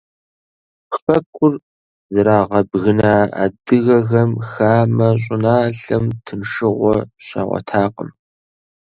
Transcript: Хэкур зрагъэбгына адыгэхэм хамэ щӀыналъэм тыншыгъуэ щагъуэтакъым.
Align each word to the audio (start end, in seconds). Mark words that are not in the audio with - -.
Хэкур 0.97 1.53
зрагъэбгына 2.13 3.13
адыгэхэм 3.43 4.31
хамэ 4.49 5.09
щӀыналъэм 5.21 6.05
тыншыгъуэ 6.25 6.95
щагъуэтакъым. 7.25 8.09